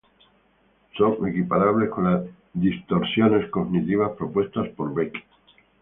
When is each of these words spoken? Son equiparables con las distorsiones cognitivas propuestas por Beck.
Son 0.97 1.27
equiparables 1.27 1.89
con 1.91 2.05
las 2.05 2.23
distorsiones 2.55 3.47
cognitivas 3.51 4.13
propuestas 4.17 4.67
por 4.69 4.91
Beck. 4.95 5.13